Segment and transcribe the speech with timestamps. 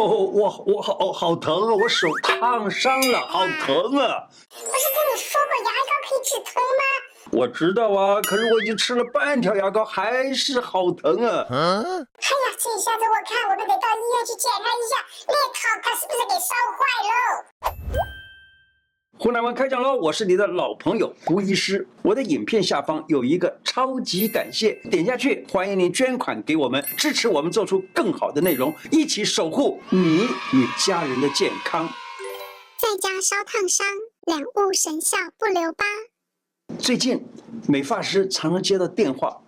[0.00, 1.74] 哦，我我好好疼啊！
[1.74, 4.26] 我手烫伤了，好疼啊！
[4.48, 6.82] 不是跟你说过牙膏可以止疼吗？
[7.32, 11.46] 我知道啊，可是我已经吃了半条牙膏，还是好疼啊！
[11.50, 11.84] 嗯。
[11.84, 14.96] 哎呀，这下子我看我们得到医院去检查一下，
[15.28, 18.19] 那套它是不是给烧坏了？
[19.22, 19.96] 胡乃文开讲喽！
[19.96, 21.86] 我是你的老朋友胡医师。
[22.00, 30.22] 我的影片下方有一个超级感谢，点下去，欢迎您捐款给我们，支持我们做出更好的内容，一起守护你
[30.54, 31.86] 与家人的健康。
[32.78, 33.86] 在家烧烫伤，
[34.22, 35.84] 两物神效不留疤。
[36.78, 37.22] 最近，
[37.68, 39.39] 美发师常常接到电话。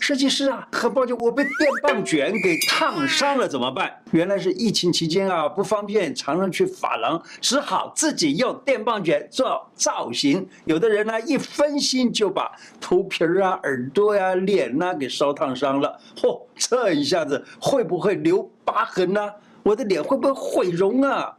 [0.00, 4.02] 设计师啊，很抱歉，我被电棒卷给烫伤了，怎么办？
[4.12, 10.48] 原来是疫情期间啊，不方便常常去发廊，只好自己用电棒卷做造型。
[10.64, 12.50] 有的人呢，一分心就把
[12.80, 16.00] 头皮儿啊、耳朵呀、脸呐、给烧烫伤了。
[16.16, 19.30] 嚯，这一下子会不会留疤痕呢？
[19.62, 21.36] 我的脸会不会毁容啊？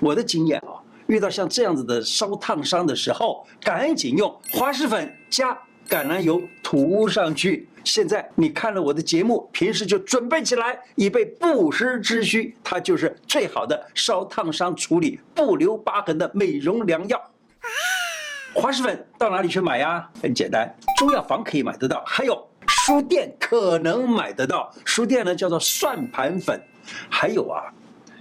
[0.00, 5.52] 我的经验啊，遇到像这样子的烧烫伤的时候，赶紧用滑石粉加
[5.86, 7.68] 橄榄油涂上去。
[7.88, 12.54] 现在你看了我的节目，平时就准备起来，以备不时之需。
[12.62, 17.18] 它就是最好的烧烫伤处理、不留疤痕的美容良药。
[18.54, 20.06] 滑石粉到哪里去买呀？
[20.20, 24.70] 很简单，中药房可以买得到，还有书店可能买得到。
[24.84, 26.60] 书店呢叫做算盘粉。
[27.08, 27.72] 还有啊，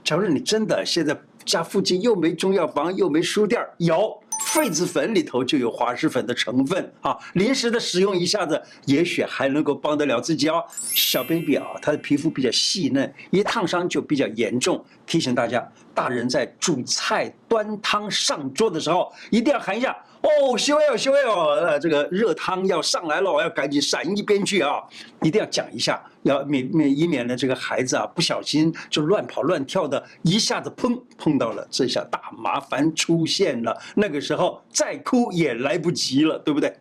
[0.02, 4.18] 假如你真的现在家附近又没中药房又没书店，有。
[4.58, 10.64] 痱子粉里头就有滑石粉的成分啊，临时的使用一下子，也许还能够帮得了自己哦。
[10.95, 14.83] 小 baby 啊，他的皮肤比较细嫩，一烫伤就比较严重。
[15.05, 19.95] 提醒大家，大人在煮菜、端汤上桌的时候，一定要喊一下。
[20.22, 24.81] 哦，修哎修哎哦，呃，这个热汤要上来了，我要赶紧闪一边去啊！
[25.21, 33.78] 一定要讲一下，要免免以免呢这个孩子啊不小心就乱跑乱跳的，一下子砰碰到了，这下大麻烦出现了。
[33.95, 36.73] 那个时候再哭也来不及了，对不对？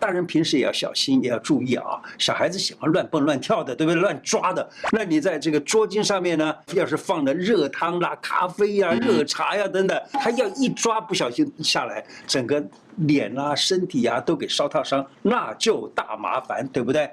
[0.00, 2.00] 大人平时也要小心，也要注意啊。
[2.18, 4.00] 小孩子喜欢乱蹦乱跳的，对不对？
[4.00, 12.62] 乱抓的，那你在这个桌巾上面呢，要是放了热汤啦、咖啡呀、热茶呀等等，他要一抓不小心下来，整个。
[13.02, 17.08] 脸啊，身体啊，都给烧烫伤，那就大麻烦，对不对？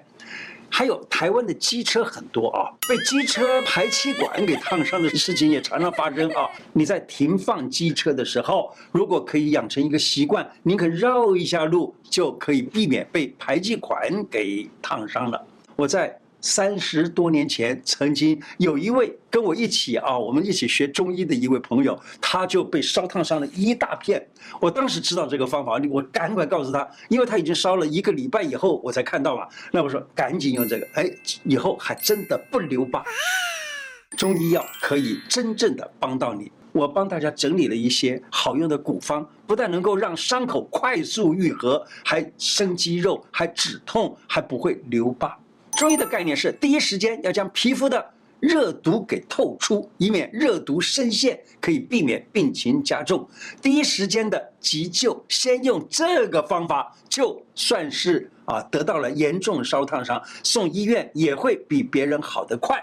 [0.70, 6.50] 还有台湾的机车很多啊，被机车排气管给烫伤的事情也常常发生啊。
[6.74, 15.42] 你在停放机车的时候，如果可以养成一个习惯，宁可绕一下路，就可以避免被排气管给烫伤了。
[15.76, 16.20] 我在。
[16.45, 24.23] 三十多年前，曾经有一位跟我一起啊，我们一起学中医的一位朋友，他就被烧烫伤了一大片。
[24.61, 29.47] 我当时知道这个方法，我赶快告诉他，因为他已经烧了一个礼拜以后，我才看到嘛。
[29.72, 31.09] 那我说赶紧用这个，哎，
[31.45, 33.03] 以后还真的不留疤。
[34.16, 36.51] 中医药可以真正的帮到你。
[36.72, 45.35] 我帮大家整理了一些好用的古方，不但能够让伤口快速愈合，还生肌肉，还止痛，还不会留疤。
[45.75, 53.28] 中医的概念是，第一时间要将皮肤的热毒给透出，以免热毒深陷，可以避免病情加重。
[53.62, 62.81] 第一时间的急救，先用这个方法，就算是啊得到了严重烧烫伤，送医院也会比别人好得快。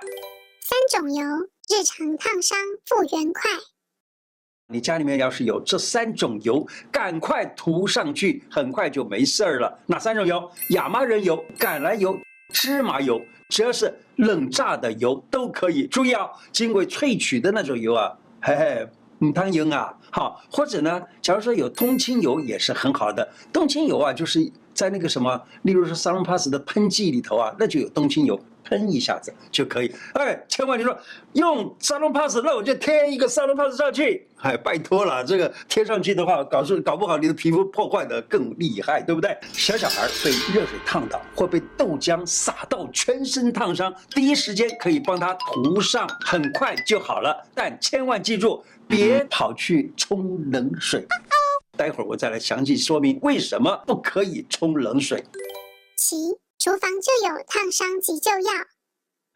[0.60, 1.24] 三种油，
[1.70, 3.50] 日常烫伤复原快。
[4.68, 9.78] 你家里面要是有这三种油，赶快涂上去，很快就没事儿了。
[9.86, 10.50] 哪三种油？
[10.70, 12.18] 亚麻仁油、橄榄油。
[12.52, 15.86] 芝麻油，只要是冷榨的油都可以。
[15.86, 18.86] 注意啊，经过萃取的那种油啊，嘿嘿，
[19.18, 23.28] 你当油啊，好，或者呢，假如说有冬青油也是很好的。
[23.52, 24.52] 冬青油啊，就是
[24.82, 28.36] 在那个什么，例如说沙龙帕斯的喷剂里头啊，那就有冬青油。
[28.64, 30.96] 喷一下子就可以，哎，千万你说
[31.32, 39.36] 用沙龙 pass，那我就贴一个沙龙 pass 上去，哎，拜托了，这个贴上去的话，搞出搞不好你的皮肤破坏的更厉害，对不对？
[39.52, 47.36] 小小孩被热水烫到或被豆浆洒到全身烫伤，第一时间可以帮他涂上，很快就好了。
[47.54, 51.04] 但千万记住，别跑去冲冷水。
[51.76, 55.24] 待会儿我再来详细说明为什么不可以冲冷水。
[55.96, 56.16] 七。
[56.58, 58.52] 厨房就有烫伤急救药。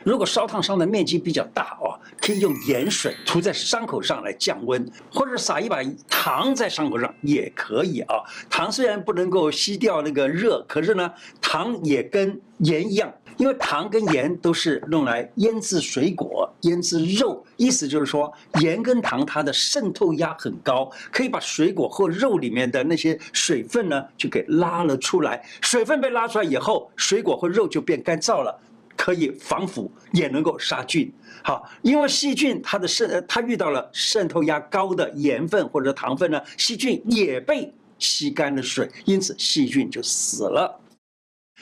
[0.04, 8.22] 如果烧烫伤的面积比较大哦，可以用盐水涂在伤口上来降温，或者撒一把糖在伤口上也可以啊。
[8.48, 13.12] 糖虽然不能够吸掉那个热，可是呢，糖也跟盐一样。
[13.36, 25.44] 因为糖跟盐都是用来腌制水果、腌制肉，意思就是说，盐跟糖它的渗透压很高，可以把水果或肉里面的那些水分呢，就给拉了出来。
[25.60, 28.60] 水分被拉出来以后，水果或肉就变干燥了。
[28.96, 31.12] 可以防腐，也能够杀菌。
[31.44, 40.80] 好，因为细菌它的渗，它遇到了渗透压高的盐分或者糖分呢，细菌也被吸干了水，因此细菌就死了。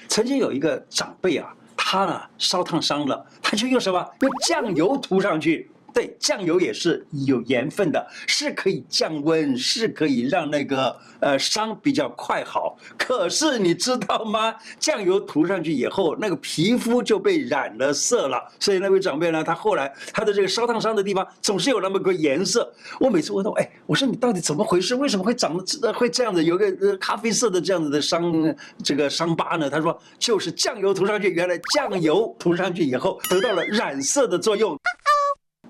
[0.06, 1.52] 曾经有一个长辈啊，
[1.94, 4.04] 他呢烧烫伤了，他就用什么？
[4.20, 5.70] 用酱油涂上去。
[5.94, 12.76] 对，酱油也是有盐分的，是可以降温，是可以让那个呃伤比较快好。
[12.98, 14.52] 可是你知道吗？
[14.80, 18.42] 酱油涂上去以后，那个皮肤就被染了色了。
[18.58, 22.68] 所以那位长辈呢，他后来他的这个烧烫伤的地方总是有那么个颜色。
[22.98, 24.96] 我每次问他，哎，我说你到底怎么回事？
[24.96, 28.52] 为什么会长得会这样子，有个咖啡色的这样子的伤
[28.82, 29.70] 这个伤疤呢？
[29.70, 34.76] 他说就是酱油涂上去，原来酱油涂上去以后得到了染色的作用。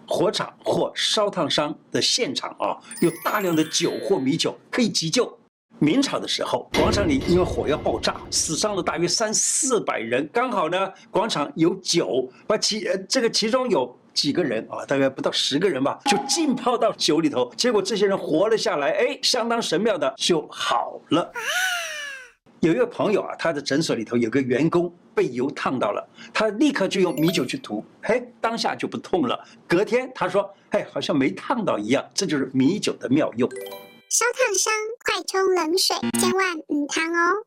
[0.06, 5.38] 火场或烧烫伤的现场啊，有大量的酒或米酒可以急救。
[5.80, 10.28] 明朝的时候，广场里因为火药爆炸，死伤了大约三四百人。
[10.32, 21.32] 刚好呢，广场有酒，把其呃这个其中有几个人啊，大概不到十个人吧，就浸泡到酒里头，结果这些人活了下来，哎，相当神妙的就好了。
[22.60, 29.42] 有一个朋友啊，他的诊所里头有个员工被油烫到了，他立刻就用米酒去涂，嘿，当下就不痛了。
[29.66, 33.48] 隔天他说，嘿，好像没烫到一样，这就是米酒的妙用。
[34.10, 34.72] 烧烫伤
[35.04, 37.46] 快冲冷水，千万唔烫哦。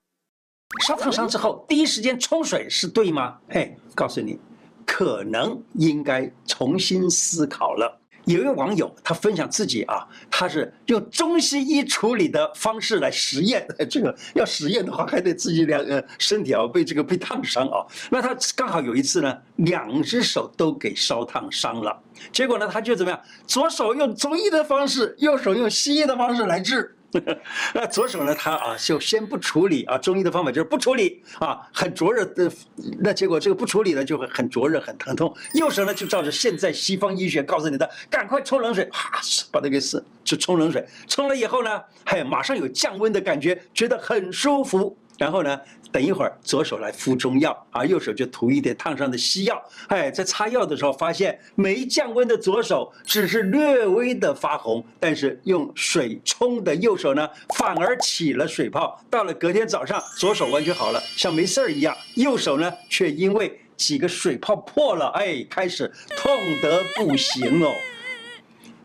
[0.85, 3.39] 烧烫伤之后第一时间冲水是对吗？
[3.49, 4.39] 嘿，告诉你，
[4.85, 8.01] 可能应该重新思考了。
[8.27, 13.65] 有一位网友，他分享自己啊，他是用中西医处理的方式来实验。
[13.89, 17.87] 这个要实验的话，还得自己两个身体啊被这个被烫伤啊。
[18.11, 21.97] 那他刚好有一次呢，两只手都给烧烫伤了。
[22.33, 23.21] 结果呢，他就怎么样？
[23.45, 26.96] 左手用中医的方式，右手用西医的方式来治。
[27.73, 28.35] 那左手呢？
[28.35, 29.97] 他啊，就先不处理啊。
[29.97, 32.51] 中医的方法就是不处理啊，很灼热的。
[32.99, 35.33] 那结果这个不处理呢，就会很灼热、很疼痛。
[35.53, 39.21] 右手呢，就照着现在西方医学告诉你的，赶快冲冷水，啪，
[39.51, 40.85] 把它给是就冲冷水。
[41.07, 44.97] 冲了以后呢，嘿马上有降温的感觉，觉得很舒服。
[45.17, 45.59] 然后呢，
[45.91, 49.61] 等一会儿，左手来敷中药，啊，右手就涂一点烫伤的西药。
[49.87, 58.99] 哎，在擦药的时候，发现没降温的左手只是略微的发红，但是用水冲的右手呢，反而起了水泡。
[59.09, 66.31] 到了隔天早上，左手完全好了，像没事儿一样；右手呢，却因为几个水泡破了，哎，开始痛
[66.61, 67.71] 得不行哦。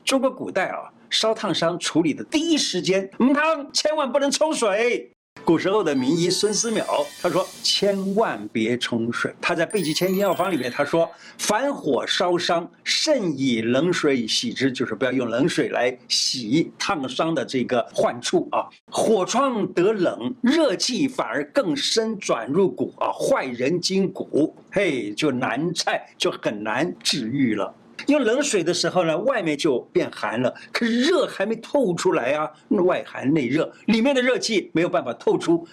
[0.05, 5.12] 中国古代啊，烧烫伤处理的第一时间，唔烫，千万不能冲水。
[5.45, 18.69] 古时候的名医孙思邈，他说：“千万别冲水。”他在《备急千金药方》里面他说：“凡火烧伤，慎以冷水洗之，就是不要用冷水来洗烫伤的这个患处啊。
[18.91, 27.75] 火创得冷，热气反而更深转入骨啊，坏人筋骨，嘿，就难在，就很难治愈了。”
[28.07, 35.67] 用冷水的时候呢，外面就变寒了，可是热还没透出来啊，外寒内热，里面的热气没有办法透出，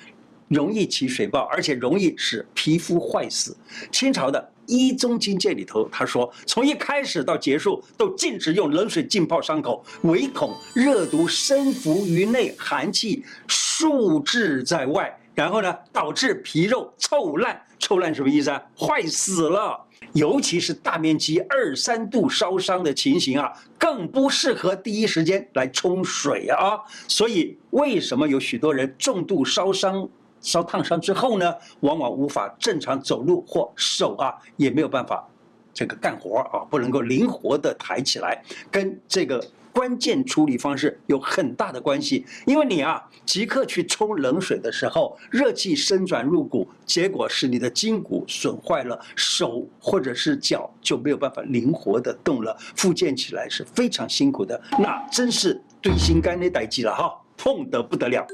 [0.47, 3.55] 容易起水泡，而且容易使皮肤坏死。
[3.91, 4.39] 清朝的
[4.71, 18.61] 《医宗金鉴》里头他说，从一开始到结束都禁止用冷水浸泡伤口，唯恐热毒深伏于内，寒气数滞在外，然后呢导致皮肉臭烂，臭烂什么意思啊？
[18.77, 19.85] 坏死了。
[20.13, 26.79] 尤其是大面积二三度烧伤的情形啊，更不适合第一时间来冲水啊。
[27.07, 30.07] 所以，为什么有许多人重度烧伤、
[30.41, 35.27] 烧烫伤之后呢，往往无法正常走路，或手啊也没有办法
[35.73, 39.43] 这个干活啊，不能够灵活的抬起来，跟这个。
[39.79, 58.27] 关键处理方式有很大的关系，因为你啊，即刻去冲冷水的时候，热气深转入骨，结果是你的筋骨损坏了，手或者是脚就没有办法灵活的动了，复健起来是非常辛苦的，那真是对心肝的代志了哈，痛得不得了。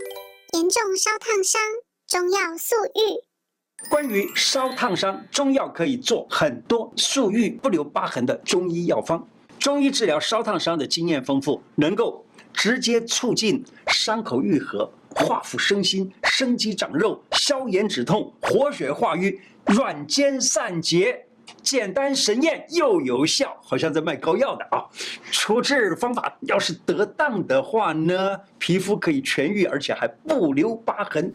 [0.54, 1.62] 严重烧烫伤，
[2.08, 3.88] 中药速愈。
[3.88, 9.28] 关于烧烫伤，中药可以做很多速愈不留疤痕的中医药方。
[9.60, 21.26] 中医治疗烧烫伤的经验丰富，能够直接促进伤口愈合、化腐生新、生肌长肉、消炎止痛、活血化瘀、软坚散结，
[21.64, 24.86] 简单神验又有效，好像在卖膏药的啊！
[25.32, 31.34] 处置方法要是得当的话呢，皮肤可以痊愈，而且还不留疤痕，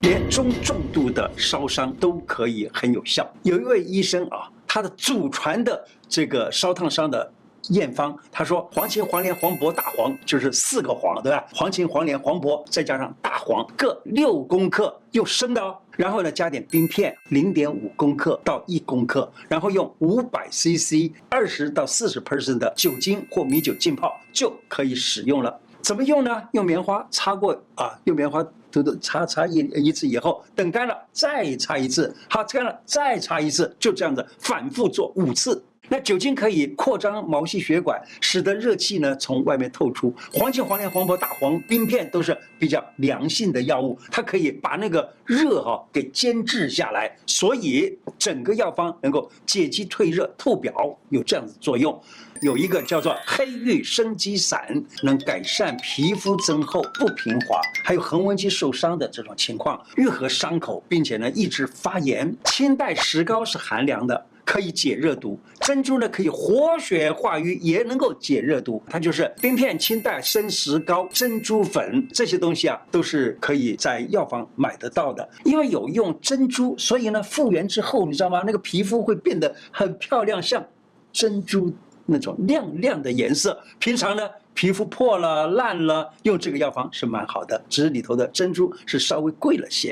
[0.00, 3.26] 连中重度的烧伤都可以很有效。
[3.44, 4.50] 有一位医生啊。
[4.74, 7.32] 他的祖传的这个烧烫伤的
[7.68, 11.46] 验方，他说黄芩、黄连、黄柏、大黄就是四个黄，对吧？
[11.54, 25.56] 黄芩、黄连、黄柏，再加上大黄各六公克，用生的哦，然后呢加点冰片，零点五公克到一公克，然后用五百 CC 二十到四十 percent 的酒精或米酒浸泡就可以使用了。
[25.84, 26.42] 怎么用呢？
[26.52, 35.62] 用棉花擦过啊，用棉花涂涂擦擦一一次以后，等干了再擦一次，好干了再擦一次，就这样子反复做五次。
[35.88, 40.14] 那酒精可以扩张毛细血管，使得热气呢从外面透出。
[40.32, 50.72] 黄芩、黄连、黄柏、大黄、冰片都是比较凉性的药物，它可以把那个热哈给煎制下来，所以整个药方能够解肌退热、透表，
[51.10, 52.00] 有这样子作用。
[52.42, 62.36] 有一个叫做黑玉生肌散，能改善皮肤增厚不平滑，还有横纹肌受伤的这种情况，愈合伤口，并且呢抑制发炎。
[62.44, 64.26] 清代石膏是寒凉的。
[64.54, 68.80] 可以解热毒，珍珠呢可以活血化瘀，也能够解热毒。
[68.88, 75.28] 它就是冰片、清代生石膏、珍珠粉这些东西啊，都是可以在药房买得到的。
[75.44, 78.44] 因为有用珍珠，所以呢复原之后，你知道吗？
[78.46, 80.64] 那个皮肤会变得很漂亮，像
[81.12, 81.74] 珍珠
[82.06, 83.60] 那种亮亮的颜色。
[83.80, 89.90] 平常呢皮肤破了烂了，用这个药方是蛮好的，只是里头的珍珠是稍微贵了些。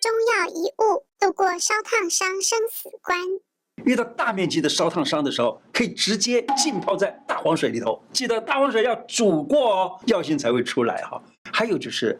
[0.00, 3.18] 中药一物，度过烧烫伤生死关。
[3.84, 8.00] 遇到大面积的烧烫伤的时候，可以直接浸泡在大黄水里头。
[8.12, 11.20] 记得大黄水要煮过哦，药性才会出来哈。
[11.52, 12.18] 还有就是，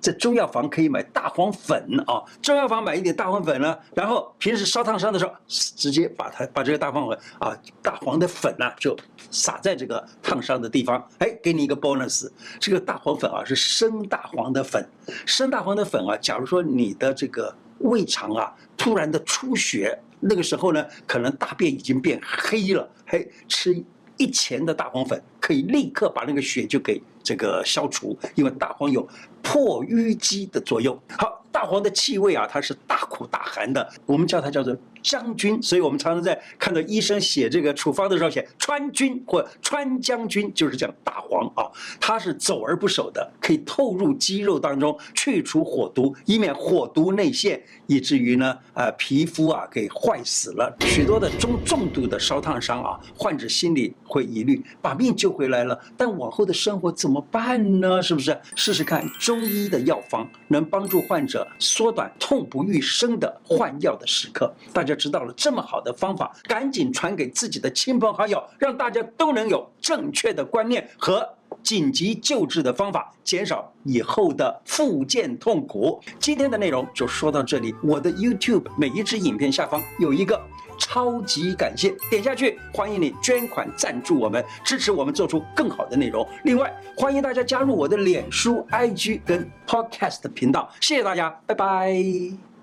[0.00, 8.96] 在中药房可以买大黄粉啊，中药房买一点大黄粉呢，然后平时烧烫伤的时候，直接把它把这个大黄粉啊，大黄的粉呢，就
[9.30, 11.02] 撒在这个烫伤的地方。
[11.18, 12.28] 哎，给你一个 bonus，
[12.60, 14.86] 这个大黄粉啊是生大黄的粉，
[15.24, 19.98] 生大黄的粉啊，假如说你的这个胃肠啊突然的出血。
[20.20, 23.84] 那个时候呢，可能大便已经变黑了，嘿，吃
[24.16, 29.06] 一钱的大黄粉可以立刻把那个血就给这个消除，因为大黄有
[29.42, 30.98] 破淤积的作用。
[31.18, 34.76] 好，大黄的气味啊，它是大苦大寒的，我们叫它叫做。
[35.02, 41.70] 将军，所以我们常常在看到医生写这个处方的时候写川军或川将军，就是讲大黄啊，
[42.00, 50.76] 它是走而不守的，可以透入肌肉当中去除火毒，以免火毒内陷，以至于呢，呃，皮肤啊给坏死了。
[50.80, 58.02] 许多的中重度的烧烫伤啊，患者心里会疑虑，把命救回来了，但往后的生活怎么办呢？
[58.02, 58.36] 是不是？
[58.56, 64.52] 试试看中医的药方，能帮助患者缩短痛不欲生的换药的时刻。
[64.72, 64.96] 大家。
[64.96, 71.28] 知道了这么好的方法，赶紧传给自己的亲朋好友，让大家都能有正确的观念和
[71.62, 76.00] 紧急救治的方法，减少以后的复健痛苦。
[76.18, 77.74] 今天的内容就说到这里。
[77.82, 80.40] 我的 YouTube 每一支影片下方有一个
[80.78, 86.26] 超级感谢，点下去，欢迎你捐款赞助我们，支持我们做出更好的内容。
[86.44, 90.70] 另外，欢迎大家加入我的脸书、IG 跟 Podcast 频道。
[90.80, 92.55] 谢谢大家，拜拜。